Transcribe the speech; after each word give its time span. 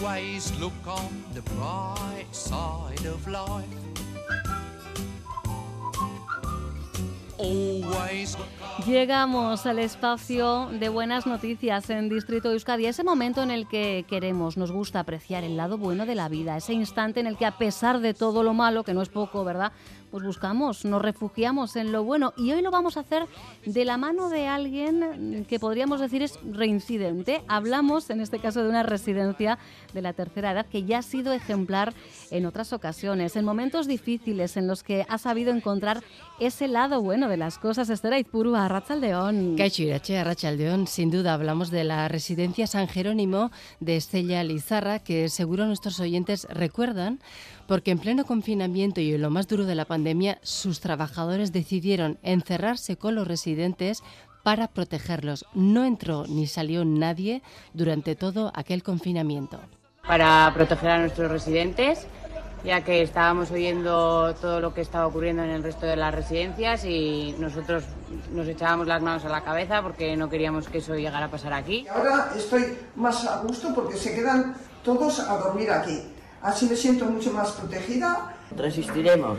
Always 0.00 0.52
look 0.60 0.86
on 0.86 1.24
the 1.34 1.42
bright 1.42 2.26
side 2.32 3.06
of 3.06 3.26
life. 3.26 3.88
Llegamos 8.86 9.66
al 9.66 9.78
espacio 9.78 10.68
de 10.72 10.88
buenas 10.88 11.26
noticias 11.26 11.88
en 11.90 12.08
Distrito 12.08 12.50
Euskadi, 12.50 12.86
ese 12.86 13.04
momento 13.04 13.42
en 13.42 13.50
el 13.50 13.68
que 13.68 14.04
queremos, 14.08 14.56
nos 14.56 14.72
gusta 14.72 15.00
apreciar 15.00 15.44
el 15.44 15.56
lado 15.56 15.78
bueno 15.78 16.04
de 16.04 16.16
la 16.16 16.28
vida, 16.28 16.56
ese 16.56 16.72
instante 16.72 17.20
en 17.20 17.26
el 17.26 17.36
que 17.36 17.46
a 17.46 17.56
pesar 17.56 18.00
de 18.00 18.12
todo 18.12 18.42
lo 18.42 18.54
malo, 18.54 18.82
que 18.82 18.94
no 18.94 19.02
es 19.02 19.08
poco, 19.08 19.44
¿verdad? 19.44 19.72
Pues 20.10 20.24
buscamos, 20.24 20.86
nos 20.86 21.02
refugiamos 21.02 21.76
en 21.76 21.92
lo 21.92 22.02
bueno 22.02 22.32
y 22.38 22.52
hoy 22.52 22.62
lo 22.62 22.70
vamos 22.70 22.96
a 22.96 23.00
hacer 23.00 23.26
de 23.66 23.84
la 23.84 23.98
mano 23.98 24.30
de 24.30 24.46
alguien 24.46 25.44
que 25.46 25.60
podríamos 25.60 26.00
decir 26.00 26.22
es 26.22 26.38
reincidente. 26.50 27.42
Hablamos 27.46 28.08
en 28.08 28.22
este 28.22 28.38
caso 28.38 28.62
de 28.62 28.70
una 28.70 28.82
residencia 28.82 29.58
de 29.92 30.00
la 30.00 30.14
tercera 30.14 30.52
edad 30.52 30.64
que 30.64 30.84
ya 30.84 30.98
ha 30.98 31.02
sido 31.02 31.34
ejemplar 31.34 31.92
en 32.30 32.46
otras 32.46 32.72
ocasiones, 32.72 33.36
en 33.36 33.44
momentos 33.44 33.86
difíciles 33.86 34.56
en 34.56 34.66
los 34.66 34.82
que 34.82 35.04
ha 35.10 35.18
sabido 35.18 35.52
encontrar 35.52 36.02
ese 36.40 36.68
lado 36.68 37.02
bueno 37.02 37.28
de 37.28 37.36
las 37.36 37.58
cosas. 37.58 37.90
Esther 37.90 38.14
Aizpuru, 38.14 38.54
Arrachaldeón. 38.54 39.56
Cacho 39.56 39.82
Irache, 39.82 40.16
Arrachaldeón. 40.16 40.86
Sin 40.86 41.10
duda 41.10 41.34
hablamos 41.34 41.70
de 41.70 41.84
la 41.84 42.08
residencia 42.08 42.66
San 42.66 42.88
Jerónimo 42.88 43.50
de 43.80 43.96
Estella 43.96 44.42
Lizarra, 44.42 45.00
que 45.00 45.28
seguro 45.28 45.66
nuestros 45.66 46.00
oyentes 46.00 46.46
recuerdan, 46.50 47.20
porque 47.68 47.90
en 47.90 47.98
pleno 47.98 48.24
confinamiento 48.24 49.00
y 49.00 49.14
en 49.14 49.22
lo 49.22 49.30
más 49.30 49.46
duro 49.46 49.66
de 49.66 49.74
la 49.74 49.84
pandemia, 49.84 50.38
sus 50.42 50.80
trabajadores 50.80 51.52
decidieron 51.52 52.18
encerrarse 52.22 52.96
con 52.96 53.14
los 53.14 53.28
residentes 53.28 54.02
para 54.42 54.68
protegerlos. 54.68 55.44
No 55.52 55.84
entró 55.84 56.24
ni 56.26 56.46
salió 56.46 56.84
nadie 56.86 57.42
durante 57.74 58.16
todo 58.16 58.50
aquel 58.54 58.82
confinamiento. 58.82 59.60
Para 60.06 60.50
proteger 60.54 60.90
a 60.90 60.98
nuestros 61.00 61.30
residentes 61.30 62.06
ya 62.64 62.82
que 62.82 63.02
estábamos 63.02 63.50
oyendo 63.50 64.34
todo 64.34 64.60
lo 64.60 64.74
que 64.74 64.80
estaba 64.80 65.06
ocurriendo 65.06 65.44
en 65.44 65.50
el 65.50 65.62
resto 65.62 65.86
de 65.86 65.94
las 65.94 66.12
residencias 66.12 66.84
y 66.84 67.36
nosotros 67.38 67.84
nos 68.32 68.48
echábamos 68.48 68.86
las 68.86 69.00
manos 69.00 69.24
a 69.24 69.28
la 69.28 69.44
cabeza 69.44 69.80
porque 69.82 70.16
no 70.16 70.28
queríamos 70.28 70.68
que 70.68 70.78
eso 70.78 70.96
llegara 70.96 71.26
a 71.26 71.30
pasar 71.30 71.52
aquí. 71.52 71.86
Ahora 71.88 72.32
estoy 72.36 72.76
más 72.96 73.24
a 73.26 73.42
gusto 73.42 73.72
porque 73.74 73.96
se 73.96 74.14
quedan 74.14 74.56
todos 74.82 75.20
a 75.20 75.36
dormir 75.36 75.70
aquí. 75.70 76.02
Así 76.42 76.66
me 76.66 76.76
siento 76.76 77.04
mucho 77.06 77.32
más 77.32 77.52
protegida. 77.52 78.36
Resistiremos. 78.56 79.38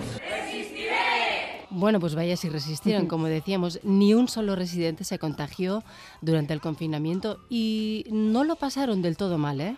Bueno, 1.72 2.00
pues 2.00 2.16
vaya 2.16 2.36
si 2.36 2.50
resistieron, 2.50 3.08
como 3.08 3.28
decíamos, 3.28 3.80
ni 3.83 4.14
un 4.14 4.28
solo 4.28 4.55
residente 4.55 5.03
se 5.03 5.20
contagió 5.20 5.83
durante 6.22 6.53
el 6.53 6.61
confinamiento 6.61 7.39
y 7.50 8.05
no 8.11 8.44
lo 8.44 8.55
pasaron 8.55 9.02
del 9.02 9.17
todo 9.17 9.38
mal, 9.38 9.61
¿eh? 9.61 9.75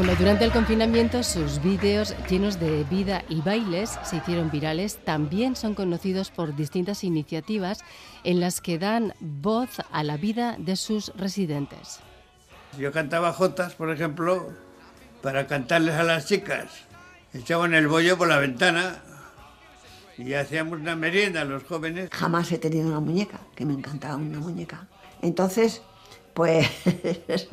Bueno, 0.00 0.14
durante 0.16 0.46
el 0.46 0.50
confinamiento 0.50 1.22
sus 1.22 1.62
vídeos 1.62 2.16
llenos 2.26 2.58
de 2.58 2.84
vida 2.84 3.22
y 3.28 3.42
bailes 3.42 3.98
se 4.02 4.16
hicieron 4.16 4.50
virales. 4.50 4.96
También 5.04 5.56
son 5.56 5.74
conocidos 5.74 6.30
por 6.30 6.56
distintas 6.56 7.04
iniciativas 7.04 7.80
en 8.24 8.40
las 8.40 8.62
que 8.62 8.78
dan 8.78 9.12
voz 9.20 9.68
a 9.92 10.02
la 10.02 10.16
vida 10.16 10.56
de 10.58 10.76
sus 10.76 11.14
residentes. 11.16 12.00
Yo 12.78 12.92
cantaba 12.92 13.34
jotas, 13.34 13.74
por 13.74 13.90
ejemplo, 13.90 14.54
para 15.20 15.46
cantarles 15.46 15.96
a 15.96 16.02
las 16.02 16.24
chicas. 16.24 16.70
Echaban 17.34 17.74
el 17.74 17.86
bollo 17.86 18.16
por 18.16 18.28
la 18.28 18.38
ventana 18.38 19.02
y 20.16 20.32
hacíamos 20.32 20.80
una 20.80 20.96
merienda 20.96 21.44
los 21.44 21.64
jóvenes. 21.64 22.08
Jamás 22.10 22.50
he 22.52 22.56
tenido 22.56 22.88
una 22.88 23.00
muñeca, 23.00 23.40
que 23.54 23.66
me 23.66 23.74
encantaba 23.74 24.16
una 24.16 24.38
muñeca. 24.38 24.88
Entonces, 25.20 25.82
pues 26.34 26.66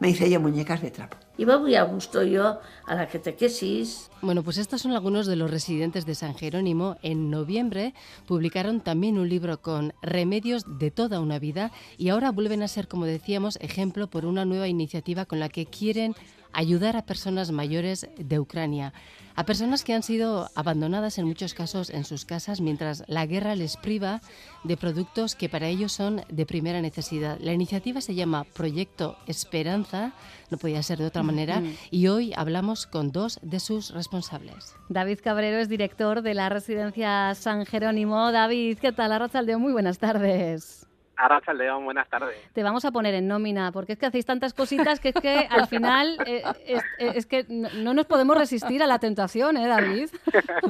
me 0.00 0.10
hice 0.10 0.30
yo 0.30 0.40
muñecas 0.40 0.82
de 0.82 0.90
trapo. 0.90 1.16
Iba 1.36 1.56
muy 1.58 1.76
a 1.76 1.84
gusto 1.84 2.24
yo 2.24 2.58
a 2.86 2.94
la 2.96 3.06
catequesis. 3.06 4.10
Bueno, 4.22 4.42
pues 4.42 4.58
estos 4.58 4.82
son 4.82 4.92
algunos 4.92 5.26
de 5.26 5.36
los 5.36 5.50
residentes 5.50 6.04
de 6.04 6.16
San 6.16 6.34
Jerónimo. 6.34 6.96
En 7.02 7.30
noviembre 7.30 7.94
publicaron 8.26 8.80
también 8.80 9.18
un 9.18 9.28
libro 9.28 9.62
con 9.62 9.94
remedios 10.02 10.64
de 10.66 10.90
toda 10.90 11.20
una 11.20 11.38
vida 11.38 11.70
y 11.96 12.08
ahora 12.08 12.32
vuelven 12.32 12.62
a 12.62 12.68
ser, 12.68 12.88
como 12.88 13.06
decíamos, 13.06 13.56
ejemplo 13.60 14.08
por 14.08 14.26
una 14.26 14.44
nueva 14.44 14.66
iniciativa 14.66 15.26
con 15.26 15.38
la 15.38 15.48
que 15.48 15.66
quieren 15.66 16.16
ayudar 16.52 16.96
a 16.96 17.04
personas 17.04 17.50
mayores 17.50 18.08
de 18.16 18.38
Ucrania, 18.38 18.92
a 19.36 19.44
personas 19.44 19.84
que 19.84 19.94
han 19.94 20.02
sido 20.02 20.50
abandonadas 20.56 21.16
en 21.18 21.26
muchos 21.26 21.54
casos 21.54 21.90
en 21.90 22.04
sus 22.04 22.24
casas 22.24 22.60
mientras 22.60 23.04
la 23.06 23.24
guerra 23.24 23.54
les 23.54 23.76
priva 23.76 24.20
de 24.64 24.76
productos 24.76 25.36
que 25.36 25.48
para 25.48 25.68
ellos 25.68 25.92
son 25.92 26.22
de 26.28 26.44
primera 26.44 26.80
necesidad. 26.80 27.38
La 27.40 27.52
iniciativa 27.52 28.00
se 28.00 28.16
llama 28.16 28.42
Proyecto 28.44 29.16
Esperanza, 29.28 30.12
no 30.50 30.58
podía 30.58 30.82
ser 30.82 30.98
de 30.98 31.06
otra 31.06 31.22
manera, 31.22 31.62
y 31.92 32.08
hoy 32.08 32.32
hablamos 32.34 32.88
con 32.88 33.12
dos 33.12 33.38
de 33.42 33.60
sus 33.60 33.92
responsables. 33.92 34.74
David 34.88 35.20
Cabrero 35.22 35.58
es 35.58 35.68
director 35.68 36.22
de 36.22 36.34
la 36.34 36.48
residencia 36.48 37.32
San 37.36 37.64
Jerónimo. 37.64 38.32
David, 38.32 38.78
¿qué 38.80 38.90
tal? 38.90 39.12
Arrachaldeón, 39.12 39.62
muy 39.62 39.72
buenas 39.72 39.98
tardes. 39.98 40.87
Arracha 41.18 41.52
León, 41.52 41.84
buenas 41.84 42.08
tardes. 42.08 42.36
Te 42.52 42.62
vamos 42.62 42.84
a 42.84 42.92
poner 42.92 43.12
en 43.14 43.26
nómina, 43.26 43.72
porque 43.72 43.94
es 43.94 43.98
que 43.98 44.06
hacéis 44.06 44.24
tantas 44.24 44.54
cositas 44.54 45.00
que 45.00 45.08
es 45.08 45.14
que 45.16 45.48
al 45.50 45.66
final 45.66 46.16
eh, 46.24 46.44
es, 46.64 46.82
es, 46.98 47.26
que 47.26 47.44
no, 47.48 47.68
no, 47.70 47.92
nos 47.92 48.06
podemos 48.06 48.38
resistir 48.38 48.84
a 48.84 48.86
la 48.86 49.00
tentación, 49.00 49.56
¿eh, 49.56 49.66
David? 49.66 50.10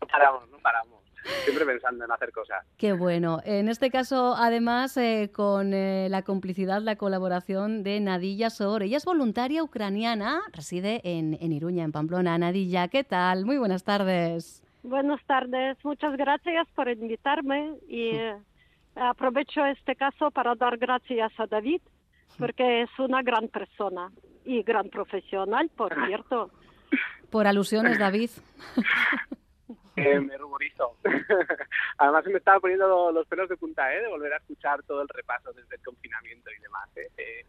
no 0.00 0.06
paramos, 0.06 0.48
no 0.50 0.58
paramos. 0.58 1.00
Siempre 1.42 1.66
pensando 1.66 2.04
en 2.04 2.12
hacer 2.12 2.30
cosas. 2.30 2.64
Qué 2.76 2.92
bueno. 2.92 3.40
En 3.44 3.68
este 3.68 3.90
caso, 3.90 4.36
además, 4.36 4.96
eh, 4.96 5.32
con 5.34 5.74
eh, 5.74 6.06
la 6.10 6.22
complicidad, 6.22 6.80
la 6.80 6.94
colaboración 6.94 7.82
de 7.82 7.98
Nadilla 7.98 8.50
Sor. 8.50 8.84
Ella 8.84 8.98
es 8.98 9.04
voluntaria 9.04 9.64
ucraniana, 9.64 10.42
reside 10.52 11.00
en, 11.02 11.36
en 11.40 11.52
Iruña, 11.52 11.82
en 11.82 11.90
Pamplona. 11.90 12.38
Nadilla, 12.38 12.86
¿qué 12.86 13.02
tal? 13.02 13.44
Muy 13.44 13.58
buenas 13.58 13.82
tardes. 13.82 14.62
Buenas 14.84 15.20
tardes. 15.26 15.76
Muchas 15.84 16.16
gracias 16.16 16.68
por 16.76 16.88
invitarme 16.88 17.72
y 17.88 18.12
aprovecho 18.96 19.64
este 19.66 19.94
caso 19.94 20.30
para 20.30 20.54
dar 20.54 20.78
gracias 20.78 21.32
a 21.38 21.46
David, 21.46 21.80
porque 22.38 22.82
es 22.82 22.90
una 22.98 23.22
gran 23.22 23.48
persona 23.48 24.10
y 24.44 24.62
gran 24.62 24.88
profesional, 24.88 25.70
por 25.76 25.94
cierto. 26.06 26.50
Por 27.30 27.46
alusiones, 27.46 27.98
David. 27.98 28.30
Eh, 29.98 30.20
me 30.20 30.36
ruborizo. 30.36 30.98
Además, 31.98 32.22
se 32.22 32.30
me 32.30 32.36
estaba 32.36 32.60
poniendo 32.60 33.10
los 33.12 33.26
pelos 33.28 33.48
de 33.48 33.56
punta, 33.56 33.94
¿eh? 33.94 34.02
De 34.02 34.08
volver 34.08 34.30
a 34.34 34.36
escuchar 34.36 34.82
todo 34.82 35.00
el 35.00 35.08
repaso 35.08 35.54
desde 35.54 35.76
el 35.76 35.82
confinamiento 35.82 36.50
y 36.50 36.60
demás, 36.60 36.90
¿eh? 36.96 37.08
eh 37.16 37.46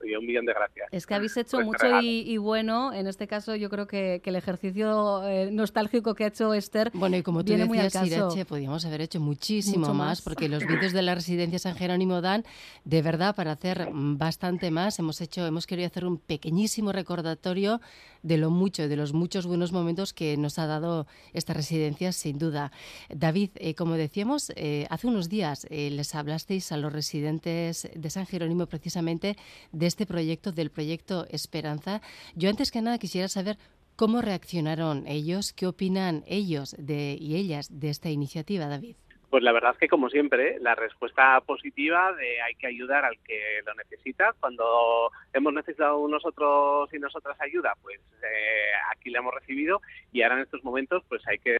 un 0.00 0.26
millón 0.26 0.46
de 0.46 0.52
gracias. 0.52 0.88
Es 0.92 1.06
que 1.06 1.14
habéis 1.14 1.36
hecho 1.36 1.58
pues 1.58 1.66
mucho 1.66 2.00
y, 2.00 2.20
y, 2.20 2.36
bueno. 2.36 2.92
En 2.92 3.06
este 3.06 3.26
caso, 3.26 3.54
yo 3.56 3.70
creo 3.70 3.86
que, 3.86 4.20
que 4.22 4.30
el 4.30 4.36
ejercicio 4.36 5.26
eh, 5.26 5.50
nostálgico 5.50 6.14
que 6.14 6.24
ha 6.24 6.28
hecho 6.28 6.54
Esther. 6.54 6.90
Bueno, 6.94 7.16
y 7.16 7.22
como 7.22 7.44
tú 7.44 7.52
decías. 7.52 8.06
Irache, 8.06 8.44
podríamos 8.44 8.84
haber 8.84 9.00
hecho 9.02 9.20
muchísimo 9.20 9.88
más, 9.88 9.96
más. 9.96 10.22
porque 10.22 10.48
los 10.48 10.64
vídeos 10.66 10.92
de 10.92 11.02
la 11.02 11.14
residencia 11.14 11.58
San 11.58 11.76
Jerónimo 11.76 12.20
dan 12.20 12.44
de 12.84 13.02
verdad 13.02 13.34
para 13.34 13.52
hacer 13.52 13.88
bastante 13.92 14.70
más. 14.70 14.98
Hemos 14.98 15.20
hecho, 15.20 15.46
hemos 15.46 15.66
querido 15.66 15.86
hacer 15.86 16.04
un 16.04 16.18
pequeñísimo 16.18 16.92
recordatorio 16.92 17.80
de 18.26 18.38
lo 18.38 18.50
mucho, 18.50 18.88
de 18.88 18.96
los 18.96 19.12
muchos 19.12 19.46
buenos 19.46 19.70
momentos 19.70 20.12
que 20.12 20.36
nos 20.36 20.58
ha 20.58 20.66
dado 20.66 21.06
esta 21.32 21.54
residencia, 21.54 22.10
sin 22.10 22.38
duda. 22.38 22.72
David, 23.08 23.50
eh, 23.54 23.74
como 23.74 23.94
decíamos, 23.94 24.52
eh, 24.56 24.86
hace 24.90 25.06
unos 25.06 25.28
días 25.28 25.66
eh, 25.70 25.90
les 25.90 26.12
hablasteis 26.14 26.72
a 26.72 26.76
los 26.76 26.92
residentes 26.92 27.88
de 27.94 28.10
San 28.10 28.26
Jerónimo 28.26 28.66
precisamente 28.66 29.36
de 29.70 29.86
este 29.86 30.06
proyecto, 30.06 30.50
del 30.50 30.70
proyecto 30.70 31.26
Esperanza. 31.30 32.02
Yo 32.34 32.50
antes 32.50 32.72
que 32.72 32.82
nada 32.82 32.98
quisiera 32.98 33.28
saber 33.28 33.58
cómo 33.94 34.22
reaccionaron 34.22 35.06
ellos, 35.06 35.52
qué 35.52 35.68
opinan 35.68 36.24
ellos 36.26 36.74
de, 36.78 37.16
y 37.20 37.36
ellas 37.36 37.68
de 37.70 37.90
esta 37.90 38.10
iniciativa, 38.10 38.66
David. 38.66 38.96
Pues 39.36 39.44
la 39.44 39.52
verdad 39.52 39.72
es 39.72 39.78
que, 39.78 39.88
como 39.88 40.08
siempre, 40.08 40.56
la 40.60 40.74
respuesta 40.74 41.38
positiva 41.42 42.10
de 42.14 42.40
hay 42.40 42.54
que 42.54 42.68
ayudar 42.68 43.04
al 43.04 43.18
que 43.18 43.60
lo 43.66 43.74
necesita. 43.74 44.32
Cuando 44.40 45.10
hemos 45.34 45.52
necesitado 45.52 46.08
nosotros 46.08 46.88
y 46.94 46.98
nosotras 46.98 47.38
ayuda, 47.38 47.74
pues 47.82 48.00
eh, 48.22 48.70
aquí 48.90 49.10
la 49.10 49.18
hemos 49.18 49.34
recibido 49.34 49.82
y 50.10 50.22
ahora 50.22 50.36
en 50.36 50.44
estos 50.44 50.64
momentos 50.64 51.02
pues 51.10 51.20
hay 51.28 51.38
que 51.38 51.58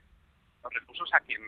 los 0.64 0.72
recursos 0.72 1.12
a 1.12 1.20
quien 1.20 1.42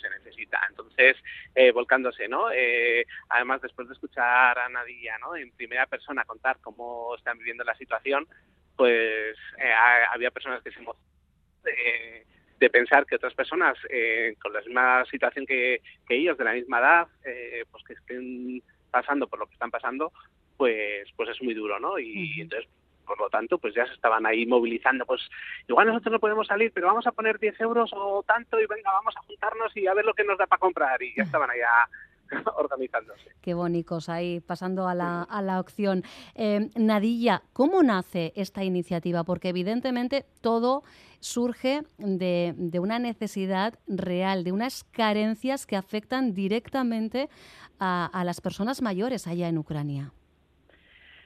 se 0.00 0.08
necesita. 0.08 0.58
Entonces, 0.70 1.18
eh, 1.54 1.70
volcándose, 1.70 2.28
¿no? 2.28 2.50
Eh, 2.50 3.04
además, 3.28 3.60
después 3.60 3.86
de 3.86 3.92
escuchar 3.92 4.58
a 4.58 4.70
Nadia, 4.70 5.18
¿no? 5.18 5.36
En 5.36 5.52
primera 5.52 5.84
persona 5.84 6.24
contar 6.24 6.56
cómo 6.62 7.14
están 7.14 7.36
viviendo 7.36 7.62
la 7.62 7.74
situación, 7.74 8.26
pues 8.74 9.36
eh, 9.58 9.72
había 10.10 10.30
personas 10.30 10.62
que 10.62 10.70
se 10.70 10.78
emocionaron 10.78 11.14
eh, 11.66 12.24
de 12.58 12.70
pensar 12.70 13.06
que 13.06 13.16
otras 13.16 13.34
personas 13.34 13.76
eh, 13.90 14.36
con 14.40 14.52
la 14.52 14.60
misma 14.60 15.04
situación 15.06 15.46
que, 15.46 15.80
que, 16.06 16.16
ellos, 16.16 16.38
de 16.38 16.44
la 16.44 16.52
misma 16.52 16.78
edad, 16.78 17.08
eh, 17.24 17.64
pues 17.70 17.84
que 17.84 17.94
estén 17.94 18.62
pasando 18.90 19.26
por 19.26 19.38
lo 19.38 19.46
que 19.46 19.54
están 19.54 19.70
pasando, 19.70 20.12
pues 20.56 21.08
pues 21.16 21.28
es 21.30 21.42
muy 21.42 21.54
duro, 21.54 21.78
¿no? 21.80 21.98
Y 21.98 22.14
-huh. 22.14 22.42
entonces 22.42 22.68
por 23.04 23.20
lo 23.20 23.28
tanto, 23.28 23.58
pues 23.58 23.74
ya 23.74 23.86
se 23.86 23.94
estaban 23.94 24.26
ahí 24.26 24.46
movilizando. 24.46 25.06
Pues 25.06 25.20
igual 25.68 25.86
nosotros 25.86 26.12
no 26.12 26.20
podemos 26.20 26.46
salir, 26.46 26.72
pero 26.72 26.88
vamos 26.88 27.06
a 27.06 27.12
poner 27.12 27.38
10 27.38 27.60
euros 27.60 27.90
o 27.94 28.22
tanto 28.22 28.60
y 28.60 28.66
venga, 28.66 28.90
vamos 28.92 29.14
a 29.16 29.22
juntarnos 29.22 29.76
y 29.76 29.86
a 29.86 29.94
ver 29.94 30.04
lo 30.04 30.14
que 30.14 30.24
nos 30.24 30.38
da 30.38 30.46
para 30.46 30.60
comprar. 30.60 31.02
Y 31.02 31.14
ya 31.14 31.24
estaban 31.24 31.50
allá 31.50 31.88
organizándose. 32.56 33.30
Qué 33.40 33.54
bonitos 33.54 34.08
ahí, 34.08 34.40
pasando 34.40 34.88
a 34.88 34.94
la, 34.94 35.22
a 35.22 35.42
la 35.42 35.60
opción. 35.60 36.02
Eh, 36.34 36.70
Nadilla, 36.76 37.42
¿cómo 37.52 37.82
nace 37.82 38.32
esta 38.36 38.64
iniciativa? 38.64 39.24
Porque 39.24 39.48
evidentemente 39.48 40.24
todo 40.40 40.82
surge 41.20 41.82
de, 41.98 42.54
de, 42.56 42.78
una 42.80 42.98
necesidad 42.98 43.78
real, 43.86 44.44
de 44.44 44.52
unas 44.52 44.84
carencias 44.84 45.66
que 45.66 45.76
afectan 45.76 46.34
directamente 46.34 47.28
a, 47.78 48.06
a 48.12 48.24
las 48.24 48.40
personas 48.40 48.82
mayores 48.82 49.26
allá 49.26 49.48
en 49.48 49.58
Ucrania. 49.58 50.12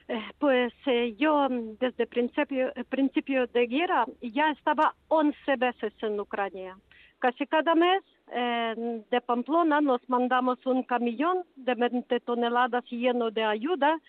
Eh, 0.09 0.19
pues 0.39 0.73
eh, 0.87 1.15
yo 1.19 1.47
mm, 1.47 1.77
desde 1.79 2.07
principio, 2.07 2.73
principio 2.89 3.45
de 3.45 3.67
guerra 3.67 4.05
ya 4.21 4.49
estaba 4.49 4.95
11 5.07 5.55
veces 5.57 5.93
en 6.01 6.19
Ucrania. 6.19 6.75
Casi 7.19 7.45
cada 7.45 7.75
mes 7.75 8.01
de 8.31 9.21
Pamplona 9.21 9.81
nos 9.81 10.07
mandamos 10.07 10.63
un 10.65 10.83
camión 10.83 11.43
de 11.55 11.75
20 11.75 12.19
toneladas 12.19 12.83
lleno 12.89 13.31
de 13.31 13.43
ayuda. 13.43 13.99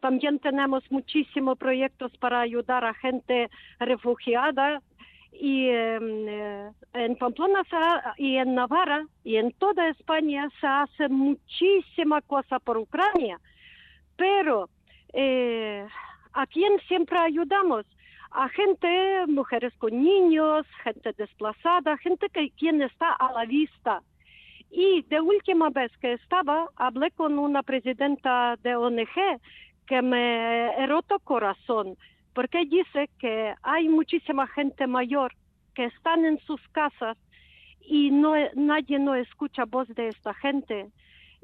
También 0.00 0.38
tenemos 0.38 0.82
muchísimos 0.90 1.58
proyectos 1.58 2.16
para 2.18 2.40
ayudar 2.40 2.84
a 2.84 2.94
gente 2.94 3.50
refugiada 3.78 4.82
y 5.32 5.68
eh, 5.68 6.70
en 6.94 7.16
Pamplona 7.16 7.62
y 8.16 8.36
en 8.36 8.54
Navarra 8.54 9.06
y 9.24 9.36
en 9.36 9.52
toda 9.52 9.88
España 9.88 10.48
se 10.60 10.66
hace 10.66 11.08
muchísima 11.08 12.20
cosa 12.22 12.58
por 12.58 12.78
Ucrania. 12.78 13.40
Pero 14.16 14.68
eh, 15.12 15.86
¿a 16.32 16.46
quién 16.46 16.78
siempre 16.88 17.18
ayudamos? 17.18 17.86
A 18.30 18.48
gente, 18.50 19.26
mujeres 19.26 19.72
con 19.78 20.02
niños, 20.02 20.66
gente 20.84 21.12
desplazada, 21.16 21.96
gente 21.98 22.28
que 22.28 22.50
quien 22.50 22.82
está 22.82 23.12
a 23.12 23.32
la 23.32 23.44
vista. 23.46 24.02
Y 24.70 25.02
de 25.02 25.20
última 25.20 25.70
vez 25.70 25.90
que 25.98 26.12
estaba, 26.12 26.68
hablé 26.76 27.10
con 27.12 27.38
una 27.38 27.62
presidenta 27.62 28.56
de 28.62 28.76
ONG 28.76 29.40
que 29.86 30.02
me 30.02 30.86
roto 30.86 31.18
corazón, 31.20 31.96
porque 32.34 32.66
dice 32.66 33.08
que 33.18 33.54
hay 33.62 33.88
muchísima 33.88 34.46
gente 34.46 34.86
mayor 34.86 35.32
que 35.74 35.86
están 35.86 36.26
en 36.26 36.38
sus 36.40 36.60
casas 36.68 37.16
y 37.80 38.10
no, 38.10 38.34
nadie 38.54 38.98
no 38.98 39.14
escucha 39.14 39.64
voz 39.64 39.88
de 39.88 40.08
esta 40.08 40.34
gente 40.34 40.90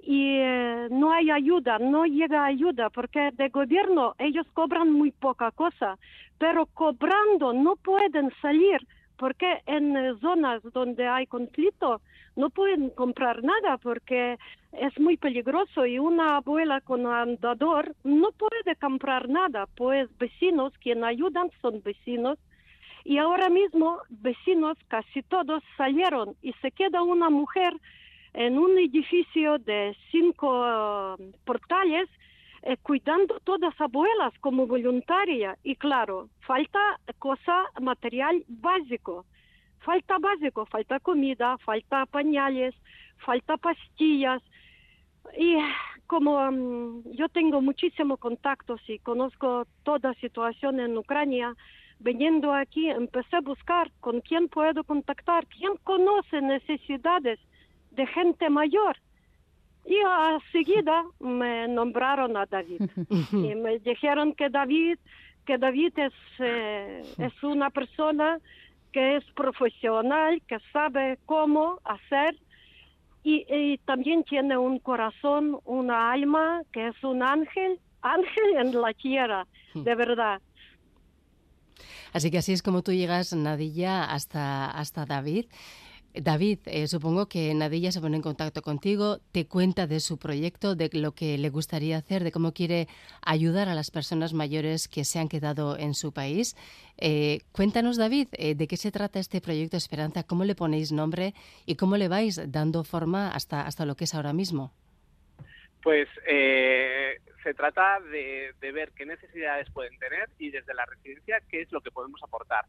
y 0.02 0.36
eh, 0.38 0.88
no 0.90 1.12
hay 1.12 1.30
ayuda, 1.30 1.78
no 1.78 2.04
llega 2.04 2.44
ayuda, 2.44 2.90
porque 2.90 3.30
de 3.32 3.48
gobierno 3.48 4.14
ellos 4.18 4.46
cobran 4.52 4.92
muy 4.92 5.10
poca 5.12 5.50
cosa, 5.50 5.98
pero 6.38 6.66
cobrando 6.66 7.52
no 7.52 7.76
pueden 7.76 8.30
salir, 8.42 8.86
porque 9.16 9.62
en 9.66 9.96
eh, 9.96 10.14
zonas 10.20 10.62
donde 10.72 11.06
hay 11.06 11.26
conflicto 11.26 12.00
no 12.36 12.50
pueden 12.50 12.90
comprar 12.90 13.42
nada, 13.42 13.78
porque 13.78 14.38
es 14.72 14.98
muy 14.98 15.16
peligroso 15.16 15.86
y 15.86 15.98
una 15.98 16.38
abuela 16.38 16.80
con 16.80 17.06
andador 17.06 17.94
no 18.02 18.30
puede 18.32 18.76
comprar 18.76 19.28
nada, 19.28 19.66
pues 19.76 20.08
vecinos 20.18 20.72
quien 20.78 21.04
ayudan 21.04 21.50
son 21.62 21.80
vecinos. 21.82 22.38
Y 23.04 23.18
ahora 23.18 23.50
mismo 23.50 23.98
vecinos 24.08 24.78
casi 24.88 25.22
todos 25.22 25.62
salieron 25.76 26.34
y 26.42 26.52
se 26.54 26.70
queda 26.70 27.02
una 27.02 27.28
mujer 27.28 27.74
en 28.34 28.58
un 28.58 28.76
edificio 28.78 29.58
de 29.58 29.96
cinco 30.10 31.16
eh, 31.18 31.32
portales 31.44 32.08
eh, 32.62 32.76
cuidando 32.82 33.38
todas 33.40 33.80
abuelas 33.80 34.32
como 34.40 34.66
voluntaria. 34.66 35.56
Y 35.62 35.76
claro, 35.76 36.28
falta 36.40 36.98
cosa 37.18 37.64
material 37.80 38.44
básico, 38.48 39.24
falta 39.80 40.18
básico, 40.18 40.66
falta 40.66 40.98
comida, 40.98 41.56
falta 41.58 42.06
pañales, 42.06 42.74
falta 43.24 43.56
pastillas. 43.56 44.42
Y 45.38 45.56
como 46.06 46.40
mm, 46.50 47.12
yo 47.12 47.28
tengo 47.28 47.60
muchísimos 47.60 48.18
contactos 48.18 48.80
y 48.88 48.98
conozco 48.98 49.66
toda 49.84 50.12
situación 50.14 50.80
en 50.80 50.98
Ucrania, 50.98 51.54
viniendo 52.00 52.52
aquí 52.52 52.90
empecé 52.90 53.36
a 53.36 53.40
buscar 53.40 53.92
con 54.00 54.20
quién 54.20 54.48
puedo 54.48 54.82
contactar, 54.82 55.46
quién 55.46 55.76
conoce 55.84 56.42
necesidades 56.42 57.38
de 57.94 58.06
gente 58.06 58.48
mayor. 58.50 58.96
Y 59.86 59.96
a 60.06 60.38
seguida 60.50 61.04
me 61.20 61.68
nombraron 61.68 62.36
a 62.36 62.46
David. 62.46 62.82
y 63.32 63.54
me 63.54 63.78
dijeron 63.80 64.34
que 64.34 64.48
David, 64.48 64.98
que 65.46 65.58
David 65.58 65.98
es, 65.98 66.12
eh, 66.38 67.02
es 67.18 67.42
una 67.42 67.70
persona 67.70 68.38
que 68.92 69.16
es 69.16 69.24
profesional, 69.34 70.40
que 70.46 70.58
sabe 70.72 71.18
cómo 71.26 71.80
hacer 71.84 72.36
y, 73.24 73.46
y, 73.48 73.78
también 73.78 74.22
tiene 74.22 74.56
un 74.58 74.78
corazón, 74.78 75.58
una 75.64 76.12
alma, 76.12 76.62
que 76.72 76.88
es 76.88 77.02
un 77.02 77.22
ángel, 77.22 77.80
ángel 78.02 78.56
en 78.58 78.80
la 78.80 78.92
tierra, 78.92 79.46
de 79.72 79.94
verdad. 79.94 80.42
Así 82.12 82.30
que 82.30 82.38
así 82.38 82.52
es 82.52 82.62
como 82.62 82.82
tú 82.82 82.92
llegas, 82.92 83.32
Nadilla, 83.32 84.04
hasta, 84.04 84.70
hasta 84.70 85.06
David. 85.06 85.46
David, 86.14 86.60
eh, 86.66 86.86
supongo 86.86 87.28
que 87.28 87.52
Nadilla 87.54 87.90
se 87.90 88.00
pone 88.00 88.16
en 88.16 88.22
contacto 88.22 88.62
contigo, 88.62 89.18
te 89.32 89.46
cuenta 89.46 89.88
de 89.88 89.98
su 89.98 90.16
proyecto, 90.16 90.76
de 90.76 90.88
lo 90.92 91.12
que 91.12 91.36
le 91.38 91.50
gustaría 91.50 91.96
hacer, 91.96 92.22
de 92.22 92.30
cómo 92.30 92.52
quiere 92.52 92.86
ayudar 93.20 93.68
a 93.68 93.74
las 93.74 93.90
personas 93.90 94.32
mayores 94.32 94.86
que 94.86 95.04
se 95.04 95.18
han 95.18 95.28
quedado 95.28 95.76
en 95.76 95.94
su 95.94 96.12
país. 96.12 96.56
Eh, 96.98 97.40
cuéntanos, 97.50 97.96
David, 97.96 98.28
eh, 98.32 98.54
de 98.54 98.68
qué 98.68 98.76
se 98.76 98.92
trata 98.92 99.18
este 99.18 99.40
proyecto 99.40 99.76
Esperanza, 99.76 100.22
cómo 100.22 100.44
le 100.44 100.54
ponéis 100.54 100.92
nombre 100.92 101.34
y 101.66 101.74
cómo 101.74 101.96
le 101.96 102.06
vais 102.06 102.40
dando 102.46 102.84
forma 102.84 103.32
hasta, 103.32 103.66
hasta 103.66 103.84
lo 103.84 103.96
que 103.96 104.04
es 104.04 104.14
ahora 104.14 104.32
mismo. 104.32 104.72
Pues 105.82 106.08
se 107.42 107.54
trata 107.54 107.98
de 108.00 108.72
ver 108.72 108.92
qué 108.96 109.04
necesidades 109.04 109.68
pueden 109.70 109.98
tener 109.98 110.30
y 110.38 110.50
desde 110.50 110.72
la 110.74 110.86
residencia 110.86 111.42
qué 111.50 111.60
es 111.60 111.72
lo 111.72 111.80
que 111.82 111.90
podemos 111.90 112.22
aportar 112.22 112.64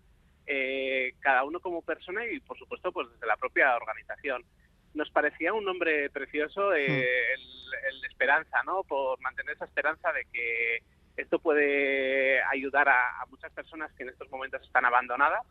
eh, 0.47 1.13
cada 1.19 1.43
uno 1.43 1.59
como 1.59 1.81
persona 1.81 2.25
y, 2.25 2.39
por 2.39 2.57
supuesto, 2.57 2.91
pues 2.91 3.09
desde 3.11 3.27
la 3.27 3.37
propia 3.37 3.75
organización. 3.75 4.43
Nos 4.93 5.09
parecía 5.09 5.53
un 5.53 5.65
nombre 5.65 6.09
precioso, 6.09 6.73
eh, 6.73 7.33
el, 7.33 8.01
de 8.01 8.07
esperanza, 8.07 8.63
¿no? 8.63 8.83
Por 8.83 9.19
mantener 9.19 9.55
esa 9.55 9.65
esperanza 9.65 10.11
de 10.13 10.25
que 10.31 10.79
esto 11.17 11.39
puede 11.39 12.41
ayudar 12.43 12.87
a, 12.89 13.25
muchas 13.29 13.51
personas 13.51 13.91
que 13.93 14.03
en 14.03 14.09
estos 14.09 14.29
momentos 14.29 14.61
están 14.61 14.85
abandonadas 14.85 15.43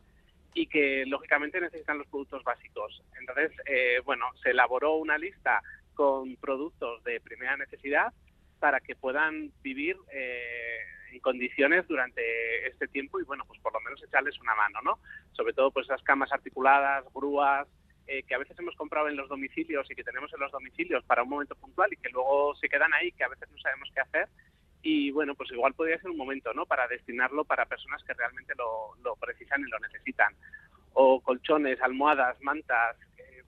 y 0.55 0.67
que 0.67 1.05
lógicamente 1.07 1.61
necesitan 1.61 1.99
los 1.99 2.07
productos 2.07 2.45
básicos. 2.45 3.03
Entonces, 3.19 3.53
eh, 3.67 4.01
bueno, 4.05 4.27
se 4.43 4.51
elaboró 4.51 4.95
una 4.95 5.19
lista 5.19 5.61
con 5.95 6.37
productos 6.37 7.03
de 7.05 7.21
primera 7.21 7.57
necesidad 7.57 8.13
para 8.65 8.81
que 8.81 8.97
puedan 8.97 9.53
vivir 9.63 9.95
eh, 10.11 10.79
en 11.13 11.21
condiciones 11.21 11.87
durante 11.87 12.67
este 12.67 12.89
tiempo 12.89 13.21
y 13.21 13.25
bueno, 13.25 13.45
pues 13.47 13.61
por 13.61 13.75
lo 13.75 13.81
menos 13.83 14.03
echarles 14.03 14.41
una 14.41 14.55
mano, 14.55 14.81
¿no? 14.83 14.99
Sobre 15.33 15.53
todo 15.53 15.71
pues 15.71 15.85
esas 15.85 16.03
camas 16.03 16.33
articuladas, 16.33 17.05
grúas, 17.15 17.69
eh, 18.07 18.23
que 18.23 18.35
a 18.35 18.39
veces 18.39 18.59
hemos 18.59 18.75
comprado 18.77 19.09
en 19.09 19.17
los 19.17 19.29
domicilios 19.29 19.87
y 19.91 19.95
que 19.95 20.03
tenemos 20.03 20.33
en 20.33 20.41
los 20.41 20.51
domicilios 20.51 21.05
para 21.05 21.25
un 21.25 21.29
momento 21.29 21.55
puntual 21.57 21.93
y 21.93 21.99
que 21.99 22.09
luego 22.09 22.55
se 22.55 22.71
quedan 22.71 22.95
ahí, 22.95 23.13
que 23.13 23.25
a 23.25 23.29
veces 23.29 23.51
no 23.51 23.59
sabemos 23.59 23.91
qué 23.95 24.01
hacer. 24.01 24.29
Y 24.81 25.11
bueno, 25.11 25.35
pues 25.35 25.51
igual 25.53 25.75
podría 25.75 25.99
ser 25.99 26.11
un 26.11 26.17
momento, 26.17 26.55
¿no? 26.55 26.65
Para 26.65 26.89
destinarlo 26.89 27.45
para 27.45 27.67
personas 27.67 28.03
que 28.03 28.15
realmente 28.15 28.55
lo, 28.57 28.97
lo 29.05 29.15
precisan 29.17 29.61
y 29.61 29.69
lo 29.69 29.79
necesitan. 29.79 30.33
O 30.95 31.21
colchones, 31.21 31.83
almohadas, 31.83 32.41
mantas. 32.41 32.97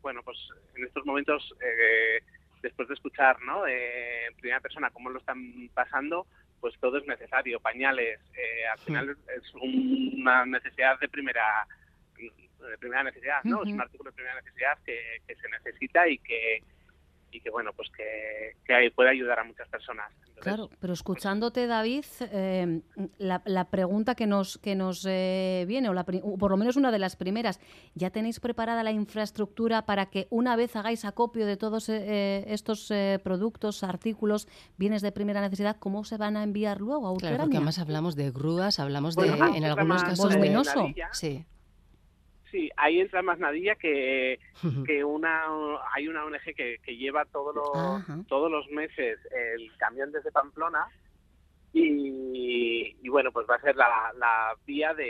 bueno, 0.03 0.23
pues 0.23 0.37
en 0.75 0.85
estos 0.85 1.07
momentos, 1.07 1.55
eh, 1.63 2.21
después 2.67 2.89
de 2.89 2.95
escuchar, 2.95 3.41
¿no? 3.43 3.67
Eh, 3.67 4.27
en 4.27 4.35
primera 4.35 4.61
persona 4.61 4.91
cómo 4.91 5.11
lo 5.11 5.19
están 5.21 5.71
pasando, 5.73 6.27
pues 6.61 6.75
todo 6.81 6.99
es 6.99 7.07
necesario, 7.07 7.61
pañales, 7.61 8.21
eh, 8.35 8.67
al 8.71 8.79
final 8.79 9.17
es 9.37 9.55
una 9.55 10.45
necesidad 10.47 10.99
de 10.99 11.09
primera 11.09 11.67
de 12.17 12.79
primera 12.79 13.05
necesidad, 13.05 13.45
¿no? 13.45 13.63
Es 13.63 13.69
un 13.69 13.81
artículo 13.81 14.11
de 14.11 14.17
primera 14.17 14.35
necesidad 14.35 14.77
que, 14.85 15.21
que 15.29 15.37
se 15.37 15.49
necesita 15.49 16.09
y 16.09 16.19
que 16.19 16.63
y 17.31 17.41
que 17.41 17.51
bueno 17.51 17.73
pues 17.75 17.89
que, 17.97 18.57
que 18.65 18.91
puede 18.91 19.11
ayudar 19.11 19.39
a 19.41 19.45
muchas 19.45 19.69
personas. 19.69 20.13
claro, 20.41 20.71
pero 20.81 20.93
escuchándote 20.93 21.67
David, 21.67 22.05
eh, 22.21 22.81
la, 23.19 23.43
la, 23.45 23.65
pregunta 23.65 24.15
que 24.15 24.27
nos 24.27 24.59
que 24.59 24.75
nos 24.75 25.05
eh, 25.09 25.65
viene 25.67 25.89
o, 25.89 25.95
la, 25.95 26.05
por 26.05 26.51
lo 26.51 26.57
menos 26.57 26.77
una 26.77 26.91
de 26.91 26.99
las 26.99 27.17
primeras, 27.17 27.61
ya 27.95 28.11
tenéis 28.11 28.41
preparada 28.41 28.83
la 28.83 28.93
infraestructura 28.93 29.87
para 29.87 30.07
que 30.07 30.27
una 30.31 30.57
vez 30.57 30.77
hagáis 30.77 31.05
acopio 31.05 31.47
de 31.47 31.57
todos 31.57 31.89
eh, 31.89 32.45
estos 32.49 32.93
productos, 33.23 33.83
artículos, 33.83 34.49
bienes 34.77 35.03
de 35.03 35.13
primera 35.13 35.41
necesidad, 35.41 35.77
cómo 35.79 36.05
se 36.05 36.17
van 36.17 36.37
a 36.37 36.43
enviar 36.43 36.81
luego 36.81 37.07
a 37.07 37.13
Ucrania. 37.13 37.37
Claro, 37.37 37.45
porque 37.45 37.57
además 37.57 37.79
hablamos 37.79 38.17
de 38.17 38.31
grúas, 38.31 38.79
hablamos 38.79 39.17
de 39.17 39.27
en 39.29 39.65
algunos 39.65 40.05
casos 40.05 40.31
de 40.31 40.63
sí. 41.13 41.47
Sí, 42.57 42.71
ahí 42.79 43.01
entra 43.01 43.21
más 43.21 43.39
Nadilla 43.39 43.75
que, 43.75 44.41
que 44.87 45.05
una 45.05 45.43
hay 45.93 46.09
una 46.09 46.25
ONG 46.25 46.55
que, 46.57 46.79
que 46.83 46.97
lleva 46.97 47.27
todos 47.27 47.55
los, 47.55 48.27
todos 48.29 48.51
los 48.51 48.67
meses 48.71 49.19
el 49.31 49.77
camión 49.77 50.11
desde 50.11 50.33
Pamplona 50.33 50.87
y, 51.75 52.97
y, 53.03 53.09
bueno, 53.11 53.31
pues 53.31 53.47
va 53.47 53.57
a 53.57 53.61
ser 53.61 53.77
la, 53.77 54.11
la 54.17 54.55
vía 54.65 54.95
de, 54.95 55.05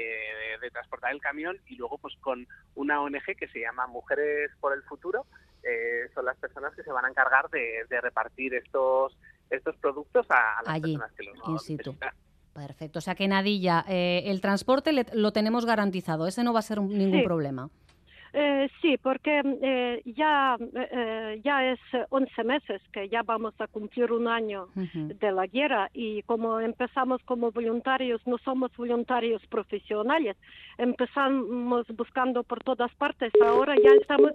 de, 0.60 0.70
transportar 0.72 1.12
el 1.12 1.20
camión 1.20 1.56
y 1.66 1.76
luego 1.76 1.98
pues 1.98 2.16
con 2.20 2.48
una 2.74 3.00
ONG 3.00 3.36
que 3.38 3.46
se 3.46 3.60
llama 3.60 3.86
Mujeres 3.86 4.50
por 4.58 4.72
el 4.72 4.82
Futuro, 4.82 5.24
eh, 5.62 6.08
son 6.14 6.24
las 6.24 6.36
personas 6.38 6.74
que 6.74 6.82
se 6.82 6.90
van 6.90 7.04
a 7.04 7.10
encargar 7.10 7.48
de, 7.50 7.84
de 7.88 8.00
repartir 8.00 8.54
estos 8.54 9.16
estos 9.50 9.76
productos 9.76 10.26
a, 10.30 10.62
las 10.64 10.80
personas 10.80 11.12
que 11.12 11.22
los 11.22 11.48
necesitan. 11.48 12.12
Perfecto, 12.56 13.00
o 13.00 13.02
sea 13.02 13.14
que 13.14 13.28
Nadilla, 13.28 13.84
eh, 13.86 14.22
el 14.26 14.40
transporte 14.40 14.90
lo 15.12 15.32
tenemos 15.32 15.66
garantizado, 15.66 16.26
ese 16.26 16.42
no 16.42 16.54
va 16.54 16.60
a 16.60 16.62
ser 16.62 16.80
ningún 16.80 17.22
problema. 17.22 17.68
Eh, 18.32 18.68
sí, 18.82 18.98
porque 19.02 19.40
eh, 19.62 20.02
ya, 20.04 20.56
eh, 20.75 21.40
ya 21.44 21.72
es 21.72 21.80
11 22.10 22.44
meses 22.44 22.82
que 22.92 23.08
ya 23.08 23.22
vamos 23.22 23.54
a 23.58 23.66
cumplir 23.66 24.12
un 24.12 24.28
año 24.28 24.68
de 24.75 25.32
la 25.32 25.46
guerra 25.46 25.88
y 25.92 26.22
como 26.22 26.60
empezamos 26.60 27.22
como 27.25 27.50
voluntarios, 27.50 28.20
no 28.26 28.36
somos 28.38 28.70
voluntarios 28.76 29.40
profesionales, 29.46 30.36
empezamos 30.76 31.86
buscando 31.96 32.42
por 32.42 32.62
todas 32.62 32.94
partes, 32.94 33.32
ahora 33.42 33.75
ya 33.82 33.90
estamos... 34.00 34.32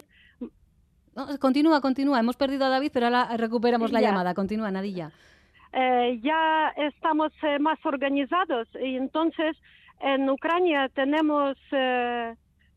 continúa, 1.38 1.80
continúa, 1.80 2.18
hemos 2.18 2.36
perdido 2.36 2.64
a 2.64 2.70
David, 2.70 2.90
pero 2.92 3.06
ahora 3.06 3.36
recuperamos 3.36 3.92
la 3.92 4.00
llamada, 4.00 4.34
continúa 4.34 4.70
Nadilla. 4.70 5.12
Ya 5.72 6.68
estamos 6.76 7.32
más 7.60 7.78
organizados 7.84 8.68
y 8.74 8.96
entonces 8.96 9.56
en 10.00 10.28
Ucrania 10.28 10.88
tenemos 10.90 11.56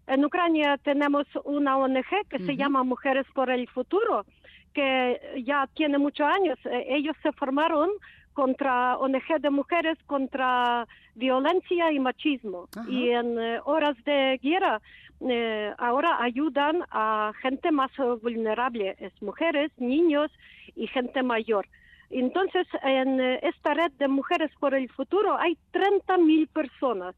en 0.08 0.24
Ucrania 0.24 0.78
tenemos 0.84 1.26
una 1.46 1.78
ONG 1.78 2.28
que 2.30 2.40
se 2.40 2.56
llama 2.56 2.84
Mujeres 2.84 3.26
por 3.34 3.50
el 3.50 3.68
Futuro, 3.68 4.26
que 4.74 5.20
ya 5.44 5.68
tiene 5.74 5.98
muchos 5.98 6.28
años. 6.28 6.60
Eh, 6.66 6.86
ellos 6.90 7.16
se 7.24 7.32
formaron 7.32 7.90
contra 8.34 8.98
ONG 8.98 9.40
de 9.40 9.50
mujeres 9.50 9.98
contra 10.06 10.88
violencia 11.16 11.92
y 11.92 12.00
machismo. 12.00 12.68
Y 12.88 13.10
en 13.10 13.40
eh, 13.40 13.60
horas 13.66 13.96
de 14.04 14.40
guerra 14.44 14.80
eh, 15.22 15.74
ahora 15.80 16.22
ayudan 16.22 16.84
a 16.92 17.32
gente 17.42 17.72
más 17.72 17.92
vulnerable, 18.22 18.96
es 19.00 19.14
mujeres, 19.24 19.72
niños 19.78 20.30
y 20.76 20.86
gente 20.88 21.24
mayor. 21.24 21.66
Entonces, 22.10 22.68
en 22.84 23.20
esta 23.20 23.74
red 23.74 23.92
de 23.94 24.08
Mujeres 24.08 24.52
por 24.60 24.74
el 24.76 24.90
Futuro 24.90 25.38
hay 25.38 25.58
30.000 25.74 26.48
personas 26.50 27.16